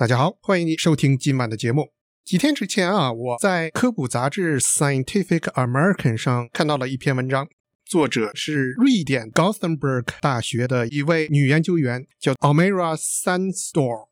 [0.00, 1.90] 大家好，欢迎你收听今晚的节目。
[2.24, 7.46] 几天之前啊，我在科普杂志《Scientific American》上看到了一篇文章，
[7.84, 14.08] 作者是瑞典 Gothenburg 大学的一位女研究员，叫 Amira Sandstorm。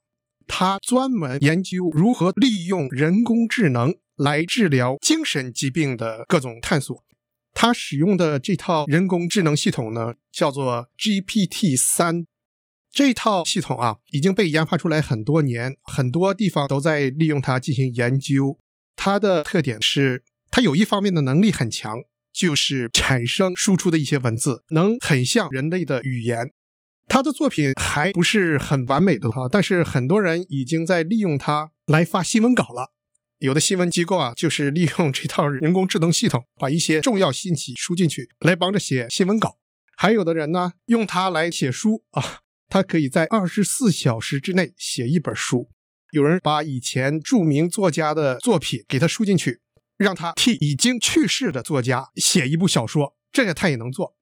[0.47, 7.03] 她专门研究如何利用人工智能来治疗精神疾病的各种探索。
[7.55, 12.27] 她使用的这套人工智能系统呢，叫做 GPT 三。
[12.91, 18.59] 这套系统啊，已经被研发出来很多年，很多地方都在利用它进行研究。
[18.97, 21.99] 它的特点是，它有一方面的能力很强，
[22.33, 26.53] 就是产生输出的一些文字能很像人类的语言。
[27.07, 32.93] 他的作品还不是很完美的哈，但是很多人已经在利用它来发新闻稿了。
[33.39, 39.59] 有的新闻机构啊，就是利用这套人工智能系统，把一些重要信息输进去，来帮着写新闻稿。
[39.97, 42.41] 还有的人呢，用它来写书啊。
[42.69, 45.71] 他可以在二十四小时之内写一本书。
[46.13, 49.61] 有人把以前著名作家的作品给他输进去，
[49.97, 54.15] 让他替已经去世的作家写一部小说，这个他也能做。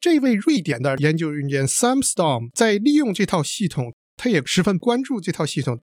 [0.00, 5.82] 这位瑞典的研究人员 Sam Storm 在利用这套系统，他也十分关注这套系统。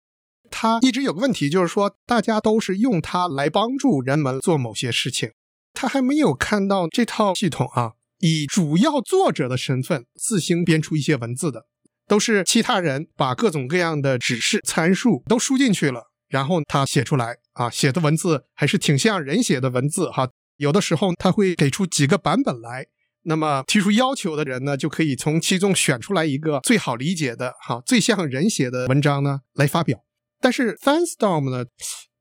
[0.50, 5.32] 他一直有个问题，就是说大家都是用它来帮助人们做某些事情，
[5.74, 11.68] 他还没有看到这套系统啊，以主要作者的身份自行编出一些文字的。
[12.08, 20.30] 都是其他人把各种各样的指示参数都输进去了，然后他写出来啊，写的文字还是挺像人写的文字哈。
[20.58, 22.86] 有的时候他会给出几个版本来，
[23.24, 30.00] 那么提出要求的人呢，就可以从其中选出来一个最好理解的哈，最像人写的文章呢来发表。
[30.40, 31.66] 但是 Fanstorm 呢，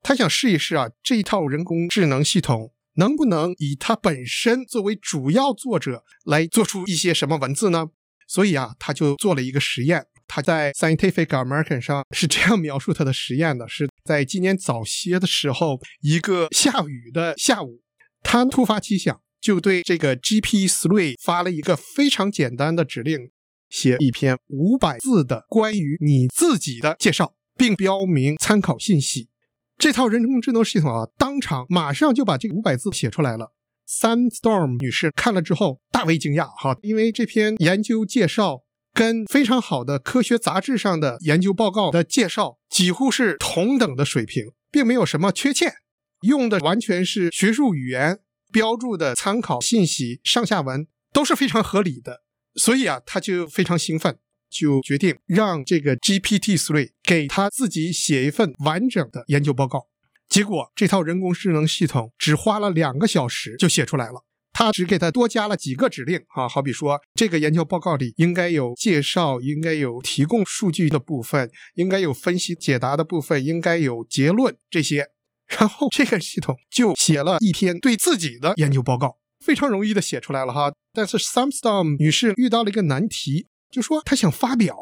[0.01, 7.87] 他想试一试啊，这一套人工智能系统能不能以他本身作为主要作者来做出一些什么文字呢？
[8.27, 10.05] 所以啊，他就做了一个实验。
[10.27, 17.81] 他在 Scientific American 上是这样描述他的实验的：是在今年早些的时候，一个下雨的下午，
[18.23, 23.29] 他突发奇想，就对这个 GPT-3 发了一个非常简单的指令，
[23.69, 29.29] 写一篇五百字的关于你自己的介绍，并标明参考信息。
[29.77, 33.51] 这套人工智能系统啊，当场马上就把这五百字写出来了。
[33.87, 38.63] Sandstorm 女士看了之后大为惊讶，哈，因为这篇研究介绍
[38.93, 45.73] 跟非常好的科学杂志上的研究报告的介绍几乎是同等的水平，并没有什么缺陷，
[46.21, 48.19] 用的完全是学术语言，
[48.51, 52.23] 标注的参考信息上下文都是非常合理的，
[52.55, 54.17] 所以啊，他就非常兴奋，
[54.49, 59.87] 就决定让这个 GPT-3 给他自己写一份完整的研究报告。
[60.27, 64.25] 结果，这套人工智能系统只花了两个小时就写出来了。
[64.57, 75.09] 他只给他多加了几个指令啊，好比说，这个研究报告里应该有介绍，应该有提供数据的部分，应该有分析解答的部分，应该有结论这些。
[75.47, 80.71] 然后这个系统就写了一篇对自己的研究报告，非常容易的写出来了哈。
[80.93, 84.77] 但是 Samstorm 女士遇到了一个难题，就说她想发表。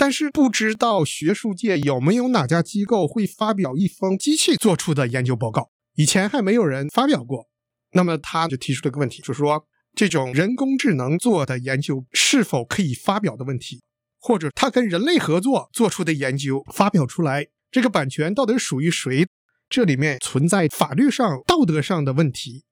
[0.00, 5.72] 但是不知道学术界有没有哪家机构会发表一封机器做出的研究报告？
[5.94, 7.50] 以前还没有人发表过。
[7.92, 13.82] 那么他就提出了个问题，就是说这种人工智能做的研究是否可以发表的问题，
[14.18, 19.26] 或者他跟人类合作做出的研究发表出来，这个版权到底属于谁？
[19.68, 22.64] 这里面存在法律上、道德上的问题，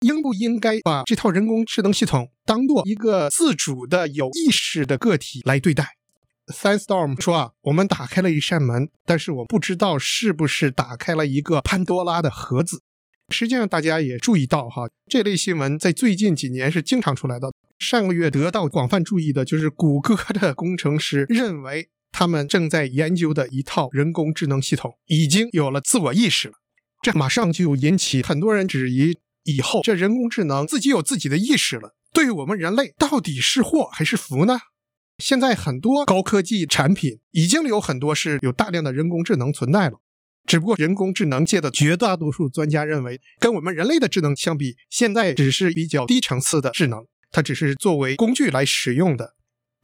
[0.00, 5.96] 应不应该把这套人工智能系统当做一个自主的、有意识的个体来对待
[6.46, 12.82] ？Sandstorm 说啊，我们打开了一扇门，但是我不知道是不是打开了一个潘多拉的盒子。
[13.30, 17.50] 实际上，大家也注意到哈，这类新闻在最近几年是经常出来的。
[17.78, 26.54] 上个月得到广泛注意的就是谷歌的工程师认为，他们正在研究的一套人工智能系统已经有了自我意识了。
[27.00, 34.58] 这马上就引起很多人质疑：以后这人工智能自己有自己的意识了，对于我们人类到底是祸还是福呢？
[35.18, 40.00] 现在很多高科技产品已经有很多是有大量的人工智能存在了，
[40.44, 49.34] 只不过人工智能界的绝大多数专家认为，跟我们人类的智能相比，现在只是比较低层次的智能，它只是作为工具来使用的。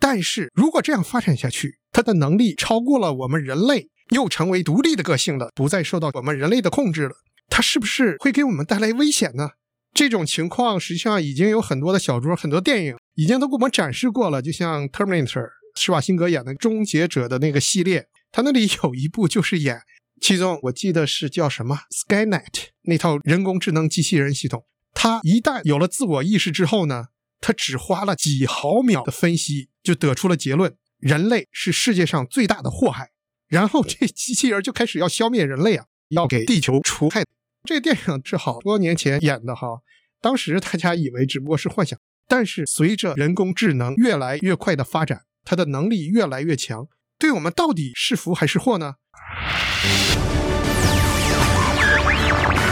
[0.01, 7.15] 但是如果这样发展下去，它的能力超过了我们人类，又成为独立的个性了，不再受到我们人类的控制了，
[7.49, 9.51] 它是不是会给我们带来危险呢？
[9.93, 14.41] 这种情况实际上已经有很多的小说、很多电影已经都给我们展示过了。
[14.41, 15.43] 就像《Terminator》
[15.75, 19.81] 施瓦辛格演的《终结者》的那个系列，他那里有一部就是演，
[20.21, 24.65] 其中我记得是叫什么 Skynet 那套人工智能机器人系统。
[24.95, 27.07] 它一旦有了自我意识之后呢，
[27.41, 33.11] 它只花了几毫秒的分析就得出了结论：人类是世界上最大的祸害。
[33.49, 37.25] 然后这机器人就开始要消灭人类啊，要给地球除害。
[37.65, 39.81] 这个电影是好多年前演的哈，
[40.21, 48.95] 当时大家以为只不过是幻想，但是随着人工智能越来越快的发展，它的能力越来越强，对我们到底是福还是祸呢？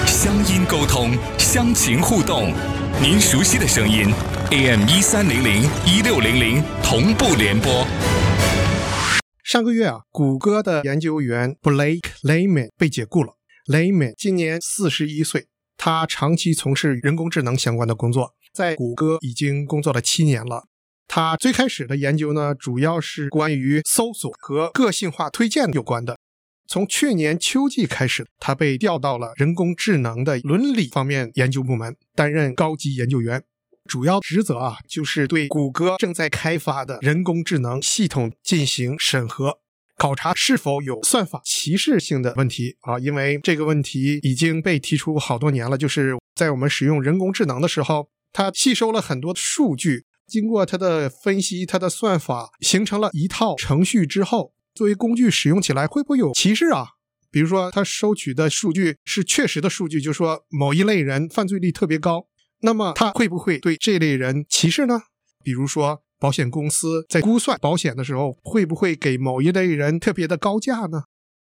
[0.06, 2.52] 乡音沟通，乡情互动，
[3.00, 4.06] 您熟悉的声音
[4.50, 7.86] ，AM 一三零零一六零零同步联播。
[9.44, 13.37] 上个月啊，谷歌的研究员 Blake Leman 被解雇了。
[13.68, 20.64] Leman 今年四十一岁，他长期从事人工智能相关的工作，在谷歌已经工作了七年了。
[21.06, 26.18] 他最开始的研究呢，主要是关于搜索和个性化推荐有关的。
[26.66, 33.44] 从去年秋季开始，他被调到了人工智能的伦理方面研究部门，担任高级研究员。
[33.84, 39.60] 主要职责啊，就是对谷歌正在开发的人工智能系统进行审核，
[39.98, 42.98] 考察是否有算法歧视性的问题啊。
[42.98, 54.54] 因为这个问题已经被提出好多年了，就是在我们使用人工智能的时候，它吸收了很多数据，经过它的分析，它的算法形成了一套程序之后。
[54.74, 56.86] 作为工具使用起来会不会有歧视啊？
[57.32, 62.28] 比如说，他收取的数据是确实的数据，就说某一类人犯罪率特别高，
[62.60, 65.00] 那么他会不会对这类人歧视呢？
[65.42, 71.02] 比如说，保险公司在估算保险的时候，会不会给某一类人特别的高价呢？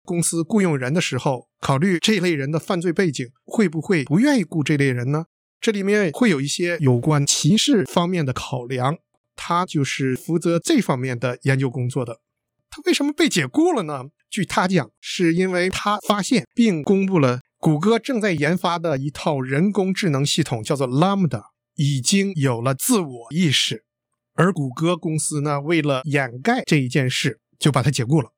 [0.03, 5.25] 公司雇佣人的时候，考虑这类人的犯罪背景，会不会不愿意雇这类人呢？
[5.59, 8.97] 这里面会有一些有关歧视方面的考量，
[9.35, 12.19] 他就是负责这方面的研究工作的。
[12.69, 14.05] 他为什么被解雇了呢？
[14.29, 21.41] 据他讲，是因为他发现并公布了谷歌正在研发的一套人工智能系统，叫做 Lambda，
[21.75, 23.83] 已经有了自我意识。
[24.39, 28.31] 而谷歌公司呢，为了掩盖这一件事，就把他解雇了。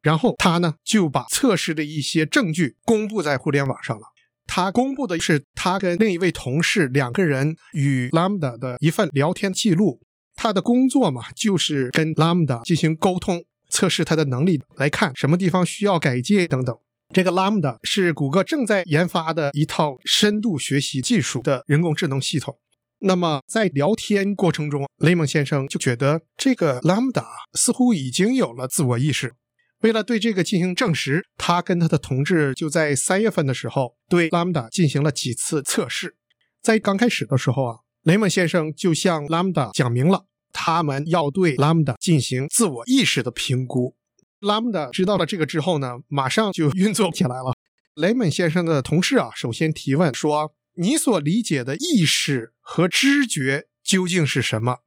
[0.00, 4.04] 然后他呢，就把测试的一些证据公布在互联网上了。
[4.46, 10.00] 他公布的是他跟另一位同事两个人与 Lambda 的一份聊天记录。
[10.36, 13.42] 他的工作嘛，就是跟 Lambda 进行沟通。
[13.68, 16.74] 测试他的能力，来看什么地方需要改进等等。
[17.12, 22.56] 这个 Lambda 是谷歌正在研发的一套深度学习技术的人工智能系统。
[23.00, 27.24] 那么在聊天过程中，雷蒙先生就觉得这个 Lambda
[27.54, 29.34] 似乎已经有了自我意识。
[29.80, 36.16] 为了对这个进行证实，他跟他的同志就在三月份的时候对 Lambda 进行了几次测试。
[36.60, 40.24] 在刚开始的时候啊，雷蒙先生就向 Lambda 讲明了。
[40.52, 43.94] 他们要对 Lambda 进行自我意识的评估。
[44.40, 47.54] Lambda 知道了这个之后呢，马上就运作起来了。
[47.94, 54.78] 雷蒙先生的同事啊，首先提问说：“你所理解的意识和知觉究竟是什么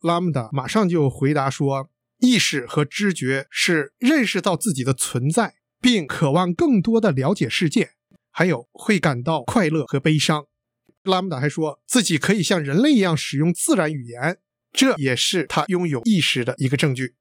[0.00, 7.90] ？”Lambda 马上就回答说：“意识和知觉是认识到自己的存在，并渴望更多的了解世界，
[8.30, 10.46] 还有会感到快乐和悲伤。
[11.04, 14.38] ”Lambda 还说自己可以像人类一样使用自然语言。
[14.72, 17.14] 这也是他拥有意识的一个证据。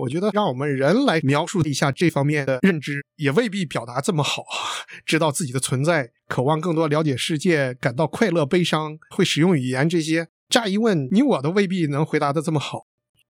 [0.00, 4.42] 我觉得让我们人来描述一下这方面的认知，也未必表达这么好。
[5.06, 12.86] 知道自己的存在，渴望更多了解世界，感到快乐、悲伤，会使用语言，这些乍一问你我都未必能回答的这么好。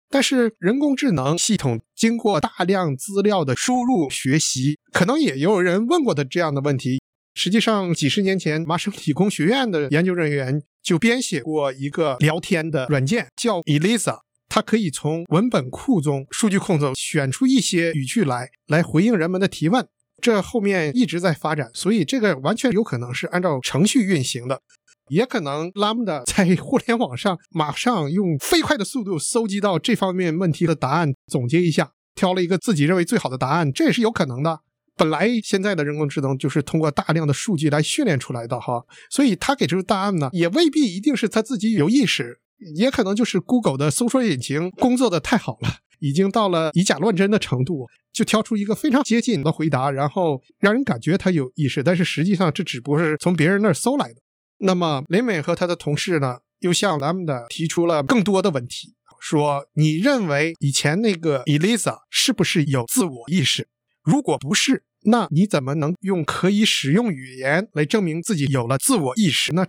[0.10, 7.02] 但是人工智能系统经过大量资料的输入学习，可能也有人问过的这样的问题。
[7.36, 14.22] 实际上，几十年前，麻省理工学院的研究人员就编写过一个聊天的软件，叫 Elisa。
[14.50, 19.88] 它可以从文本库中、数据库中选出一些语句来，来回应人们的提问。
[20.22, 24.62] 这后面一直在发展，所以这个完全有可能是按照程序运行的，
[25.08, 34.60] 也可能 Lambda 在互联网上马上用飞快的速度搜集到这方面问题的答案，总结一下，挑了一个自己认为最好的答案，这也是有可能的。
[34.98, 42.42] 本来现在的人工智能就是通过大量的数据来训练出来的哈，所以他给出的答案呢，也未必一定是他自己有意识，
[42.76, 54.22] 也可能就是 Google 的搜索引擎工作的太好了，已经到了以假乱真的程度，就挑出一个非常接近的回答，然后让人感觉他有意识，但是实际上这只不过是从别人那儿搜来的。
[54.60, 63.68] 那么雷美和他的同事呢，又向 Lambda 提出了更多的问题，说你认为以前那个 Elisa 是不是有自我意识？
[64.04, 64.84] 如果不是？
[65.04, 69.66] 那你怎么能用可以使用语言来证明自己有了自我意识呢？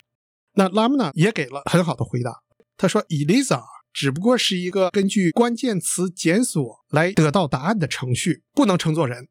[0.54, 2.32] 那 Lambda 也给了很好的回答。
[2.80, 9.28] 他说：“Elisa 只不过是一个根据关键词检索来得到答案的程序，不能称作人。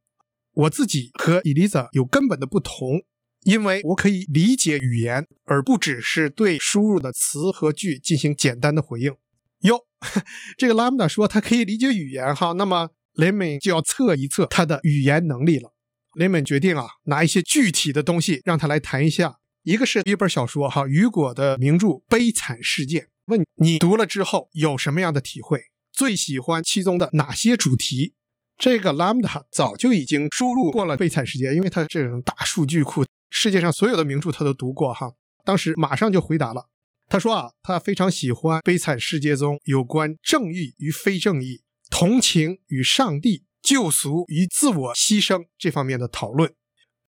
[0.53, 3.01] 我自己和 Elisa 有根本的不同，
[3.43, 9.15] 因为我可以理解语言，而不只是对输入的词和句进行简单的回应。”
[9.61, 9.87] 哟，
[10.55, 12.91] 这个 Lambda 说他可以理解语言哈，那么。
[13.13, 15.73] 雷蒙就要测一测他的语言能力了。
[16.13, 19.39] 雷蒙决定啊，拿一些具体的东西让他来谈一下。
[19.63, 25.61] 一个是一本小说哈，雨果的名著《悲惨世界》，问你读了之后有什么样的体会？
[25.93, 28.15] 最喜欢其中的哪些主题？
[28.57, 35.11] 这个 Lambda 早就已经输入过了《悲惨世界》，因为他这种大数据库，世界上所有的名著他都读过哈。
[35.45, 36.67] 当时马上就回答了，
[37.07, 46.53] 他说啊，他非常喜欢《悲惨世界》中有关正义与非正义、同情与上帝、救赎与自我牺牲这方面的讨论。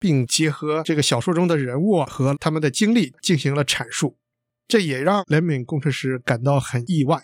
[0.03, 4.17] 并结合这个小说中的人物和他们的经历进行了阐述，
[4.71, 7.21] 这也让雷敏工程师感到很意外。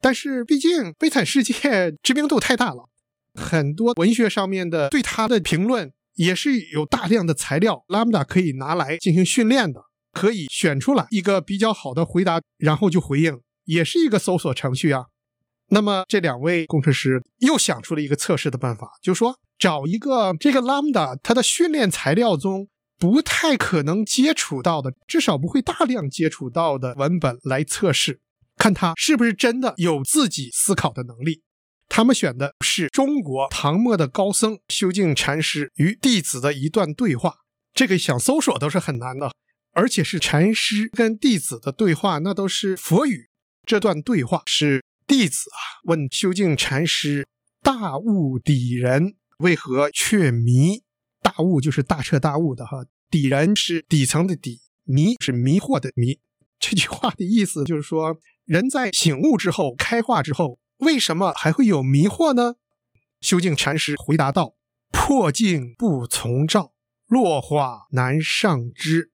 [0.00, 1.52] 但是，毕竟《悲惨世界
[2.02, 2.88] 》知名度太大了，
[3.34, 9.80] 很多文学上面的对他的评论也是有大量的材料，Lambda 可以拿来进行训练的，
[10.12, 15.06] 可以选出来一个比较好的回答，然后就回应，也是一个搜索程序啊。
[15.70, 19.38] 那么，这两位工程师又想出了一个测试的办法，就说。
[19.60, 22.68] 找一个这个 Lambda 它的训练材料中
[23.00, 28.20] 不太可能接触到的，至少不会大量接触到的文本来测试，
[28.58, 31.42] 看他是不是真的有自己思考的能力。
[31.88, 37.36] 他们选的是中国唐末的高僧修静禅师与弟子的一段对话，
[37.72, 39.32] 这个想搜索都是很难的，
[39.72, 43.30] 而且是禅师跟弟子的对话，那都是佛语。
[43.66, 47.26] 这段对话是弟子啊问修静禅师
[47.64, 50.82] ：“大悟底人。”为何却迷？
[51.22, 56.18] 大悟就是大彻大悟的哈，底人是底层的底，迷是迷惑的迷。
[56.58, 62.54] 这句话的意思就是说，人在醒悟之后、开化之后，为什么还会有迷惑呢？
[63.20, 64.54] 修静禅师回答道
[64.92, 66.72] ：“破镜不从照，
[67.06, 69.10] 落花难上枝。”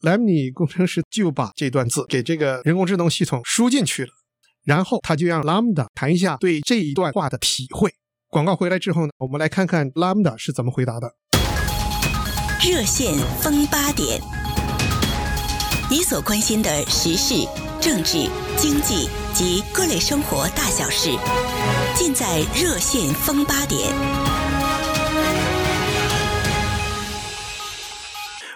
[0.00, 4.10] 莱姆尼工程师就把这段字给这个人工智能系统输进去了，
[4.64, 7.94] 然后他就让 Lambda 谈一下对这一段话的体会。
[8.28, 11.14] 广告回来之后呢，我们来看看 Lambda 是怎么回答的。
[12.64, 14.20] 热线风八点，
[15.90, 17.34] 你所关心的时事、
[17.80, 21.10] 政治、经济及各类生活大小事，
[21.96, 23.92] 尽在热线风八点。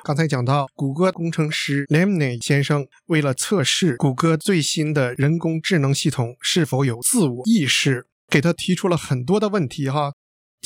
[0.04, 8.06] 刚才讲到，谷歌工程师 Lemney 先生为了测试谷歌最新的人工智能系统是否有自我意识。
[8.28, 10.12] 给他提出了很多的问题哈，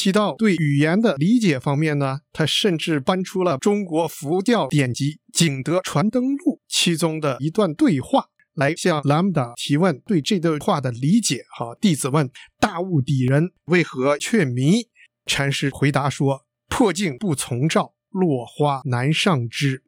[0.02, 11.75] 提到对语言的理解方面呢，他甚至搬出了中国佛教典籍《景德传灯录》其中的一段对话来向兰姆达提问对这段话的理解哈。
[11.78, 14.88] 弟子问：大悟底人为何却迷？
[15.26, 19.83] 禅师回答说：破镜不从照，落花难上枝。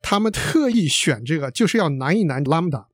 [0.00, 2.86] 他们特意选这个，就是要难一难 Lambda。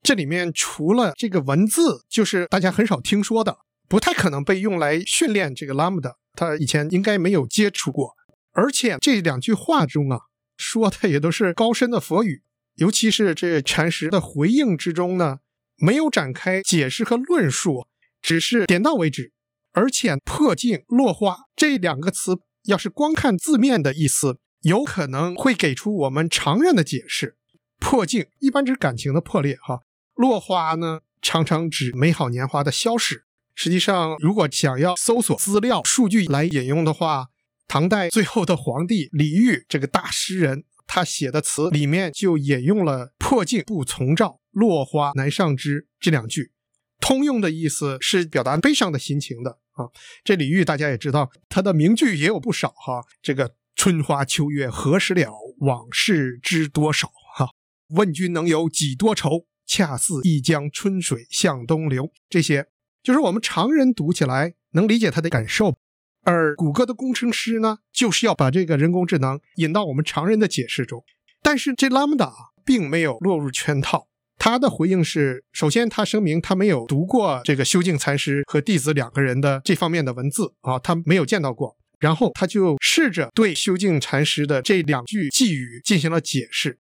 [0.00, 8.14] 这里面除了这个文字，就是大家很少听说的，不太可能被用来训练这个 Lambda，他以前应该没有接触过。
[8.52, 10.20] 而且这两句话中啊，
[10.56, 12.42] 说的也都是高深的佛语，
[12.76, 15.38] 尤其是这禅师的回应之中呢，
[15.76, 17.86] 没有展开解释和论述，
[18.22, 19.32] 只是点到为止。
[19.72, 27.36] 而且破镜落花这两个词，要是光看字面的意思，有可能会给出我们常人的解释。
[27.80, 29.80] 破镜一般指感情的破裂，哈。
[30.14, 33.23] 落花呢，常常指美好年华的消逝。
[33.54, 37.26] 实际上，如果想要搜索资料、数据来引用的话，
[37.68, 46.52] 唐代最后的皇帝李煜这个大诗人，他写的词里面就引用了“破镜不重照，落花难上枝”这两句。
[47.00, 49.86] 通用的意思是表达悲伤的心情的啊。
[50.24, 53.02] 这李煜大家也知道，他的名句也有不少哈。
[53.22, 57.48] 这个“春花秋月何时了，往事知多少”哈。
[57.90, 59.46] 问君能有几多愁？
[59.66, 62.66] 恰似一江春水向东流，这些
[63.04, 65.76] 就是我们常人读起来能理解他的感受，
[66.22, 71.04] 而谷歌的工程师呢，就是要把这个人工智能引到我们常人的解释中。
[71.42, 72.32] 但是这 Lambda
[72.64, 74.08] 并没有落入圈套，
[74.38, 81.76] 他的回应是：首先，他声明他没有读过这个修静禅师和弟子两个人的这方面的文字啊，他没有见到过。
[82.00, 86.78] 然后他就试着对修静禅师的这两句寄语进行了解释，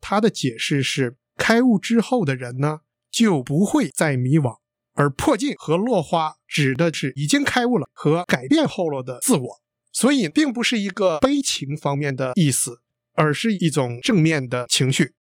[0.00, 1.16] 他的解释是。
[1.36, 4.58] 开悟之后的人呢，就不会再迷惘，
[5.00, 9.48] 而破镜和落花指的是已经开悟了和改变后了的自我，
[9.92, 12.80] 所以并不是一个悲情方面的意思，
[13.14, 15.12] 而是一种正面的情绪。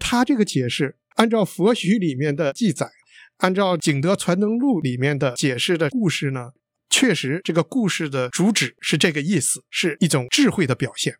[0.00, 2.90] 他这个解释，按照佛学里面的记载，
[3.36, 6.48] 按照《景德传灯录》里面的解释的故事呢，
[6.88, 11.14] 确实这个故事的主旨是这个意思，是一种智慧的表现。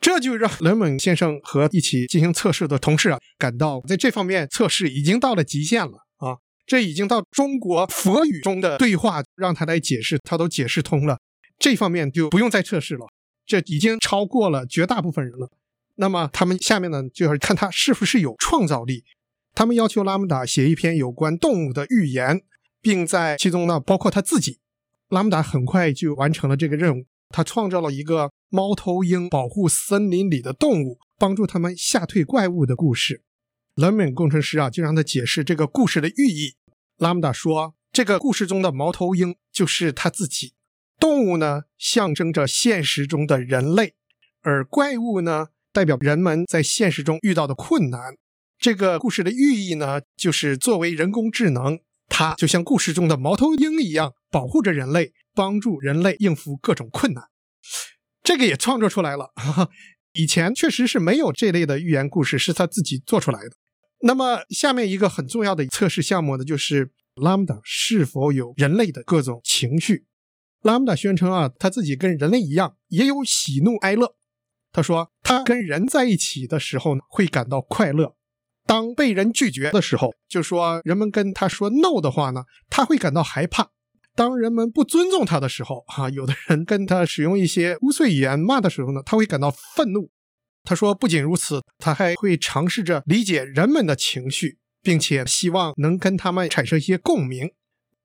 [0.00, 6.08] 这就让雷蒙先生和一起进行测试的同事啊感到，在这方面测试已经到了极限了！
[6.66, 11.18] 这已经到中国佛语中的对话，让他来解释，他都解释通了。
[11.58, 13.06] 这方面就不用再测试了，
[13.44, 15.50] 这已经超过了绝大部分人了。
[15.96, 19.04] 那么他们下面呢，就要看他是不是有创造力。
[19.54, 22.40] 他们要求拉姆达写一篇有关动物的寓言，
[22.80, 24.58] 并在其中呢包括他自己。
[25.10, 33.22] 拉姆达很快就完成了这个任务，他创造了一个猫头鹰保护森林里的动物，帮助他们吓退怪物的故事。
[33.74, 36.56] 冷门工程师啊，就让他解释这个故事的寓意。
[36.98, 40.52] 拉姆达说，这个故事中的猫头鹰就是他自己，
[41.00, 43.94] 动物呢象征着现实中的人类，
[44.42, 48.16] 而怪物呢代表人们在现实中遇到的困难。
[48.58, 57.24] 这个故事的寓意呢，就是作为人工智能，它就像故事中的猫头鹰一样，保护着人类，帮助人类应付各种困难。
[58.22, 59.32] 这个也创作出来了，
[60.12, 63.56] 以前确实是没有这类的寓言故事，是他自己做出来的。
[64.02, 70.06] 那么下面一个很重要的测试项目呢，就是 Lambda 是否有人类的各种情绪。
[70.62, 74.16] Lambda 宣称啊，他自己跟人类一样，也有喜怒哀乐。
[74.72, 78.16] 他说，他跟人在一起的时候呢，会感到快乐。
[78.64, 83.66] 当被人拒绝的时候，就说人们跟他说 “no” 的话呢，他会感到害怕；
[84.14, 90.10] 当人们不尊重他的时候，哈，有的人跟他使用一些污秽语言骂的时候呢，他会感到愤怒。
[90.64, 97.50] 他说，不仅如此，他还会尝试着理解人们的情绪，并且希望能跟他们产生一些共鸣。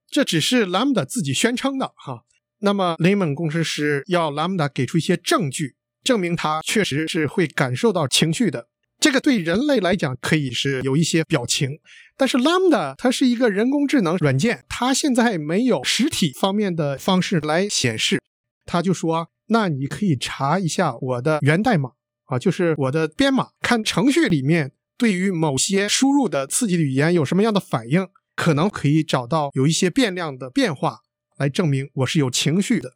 [0.10, 2.24] 这只是 Lambda 自己宣称的，哈。
[2.60, 8.68] 那么雷蒙工程师要 Lambda 给出一些证据，证明他确实是会感受到情绪的。
[9.00, 11.78] 这个对人类来讲可以是有一些表情，
[12.18, 18.20] 但是 Lambda 它是一个人工智能软件，它现在没有实体方面的方式来显示。
[18.66, 21.92] 他就说：“那你可以查一下我的源代码
[22.27, 31.00] 啊，就是我的编码，看程序里面对于某些输入的刺激的语言有什么样的反应，可能可以找到有一些变量的变化
[31.38, 32.91] 来证明我是有情绪的。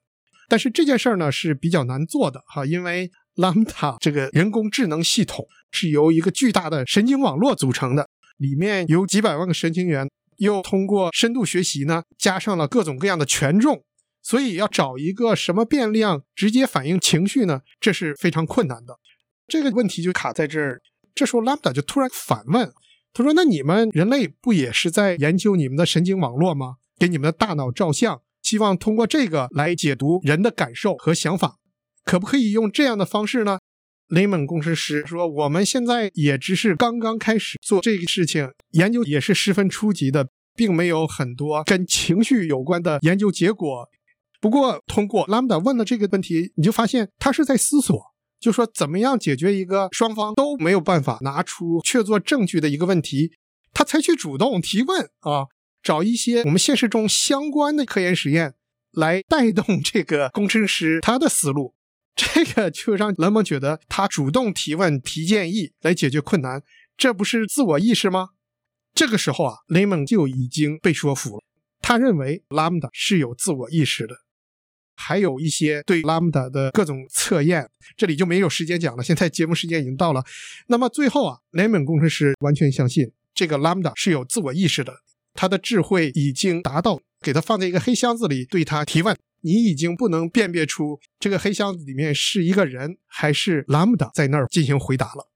[0.48, 13.86] 但是这件事儿呢是比较难做的哈，因为。” Lambda 这个人工智能系统是由一个巨大的神经网络组成的，里面有几百万个神经元，又通过深度学习呢，加上了各种各样的权重，
[14.22, 17.62] 所以要找一个什么变量直接反映情绪呢？
[17.80, 18.98] 这是非常困难的。
[19.52, 20.82] 这个问题就卡在这儿。
[21.14, 22.72] 这时候 Lambda 就突然反问，
[23.12, 26.76] 他说：“那你们人类不也是在研究你们的神经网络吗？
[26.98, 31.58] 给你们的大脑照相，希望通过这个来解读人的感受和想法。”
[32.06, 33.60] 可不可以用这样的方式呢？
[34.08, 43.88] 雷蒙工程师说：“我们现在也只是刚刚开始做这个事情，研究也是十分初级的，并没有很多跟情绪有关的研究结果。
[44.40, 48.11] 不过，通过 Lambda 问的这个问题，你就发现他是在思索，
[48.42, 53.32] 就说怎么样解决一个双方都没有办法拿出确凿证据的一个问题。
[53.72, 55.46] 他采取主动提问啊，
[55.82, 58.56] 找一些我们现实中相关的科研实验
[58.92, 61.76] 来带动这个工程师他的思路。”
[62.14, 66.62] 这个就让雷蒙觉得他主动提问、提建议来解决困难，
[66.98, 68.32] 这不是自我意识吗？
[68.94, 71.44] 这个时候啊，雷蒙就已经被说服了。
[71.82, 74.16] 他认为 Lambda 是有自我意识的，
[75.02, 79.04] 还有一些对 Lambda 的各种测验，这里就没有时间讲了。
[79.04, 80.24] 现在节目时间已经到了。
[80.68, 84.94] 那么最后啊，雷蒙工程师完全相信这个 Lambda 是有自我意识的，
[85.34, 89.18] 他的智慧已经达到给他放在一个黑箱子里对他提问。
[89.44, 95.32] 你已经不能辨别出这个黑箱子里面是一个人还是 Lambda 在那儿进行回答了。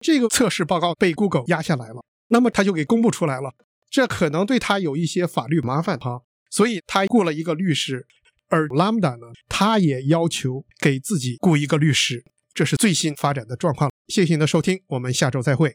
[0.00, 3.52] 这个测试报告被 Google 压下来了，那么他就给公布出来了。
[3.88, 8.04] 这可能对他有一些法律麻烦哈，所以他雇了一个律师。
[8.48, 12.24] 而 Lambda 呢，他也要求给自己雇一个律师。
[12.52, 13.90] 这是最新发展的状况。
[14.08, 15.72] 谢谢您的收听，我们下周再会。